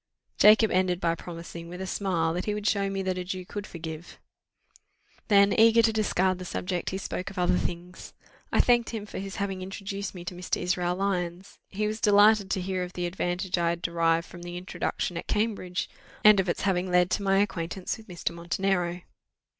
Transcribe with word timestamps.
Jacob 0.39 0.71
ended 0.71 0.99
by 0.99 1.13
promising, 1.13 1.69
with 1.69 1.79
a 1.79 1.85
smile, 1.85 2.33
that 2.33 2.45
he 2.45 2.55
would 2.55 2.65
show 2.65 2.89
me 2.89 3.03
that 3.03 3.19
a 3.19 3.23
Jew 3.23 3.45
could 3.45 3.67
forgive. 3.67 4.17
Then, 5.27 5.53
eager 5.53 5.83
to 5.83 5.93
discard 5.93 6.39
the 6.39 6.43
subject, 6.43 6.89
he 6.89 6.97
spoke 6.97 7.29
of 7.29 7.37
other 7.37 7.55
things. 7.59 8.11
I 8.51 8.61
thanked 8.61 8.89
him 8.89 9.05
for 9.05 9.19
his 9.19 9.35
having 9.35 9.61
introduced 9.61 10.15
me 10.15 10.25
to 10.25 10.33
Mr. 10.33 10.59
Israel 10.59 10.95
Lyons: 10.95 11.59
he 11.69 11.85
was 11.85 12.01
delighted 12.01 12.49
to 12.49 12.61
hear 12.61 12.81
of 12.81 12.93
the 12.93 13.05
advantage 13.05 13.59
I 13.59 13.69
had 13.69 13.83
derived 13.83 14.25
from 14.25 14.41
this 14.41 14.53
introduction 14.53 15.17
at 15.17 15.27
Cambridge, 15.27 15.87
and 16.23 16.39
of 16.39 16.49
its 16.49 16.61
having 16.61 16.89
led 16.89 17.11
to 17.11 17.21
my 17.21 17.37
acquaintance 17.37 17.95
with 17.97 18.07
Mr. 18.07 18.31
Montenero. 18.33 19.01